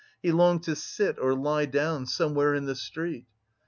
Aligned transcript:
He 0.19 0.31
longed 0.31 0.63
to 0.63 0.75
sit 0.75 1.19
or 1.19 1.35
lie 1.35 1.67
down 1.67 2.07
somewhere 2.07 2.55
in 2.55 2.65
the 2.65 2.73
street. 2.73 3.25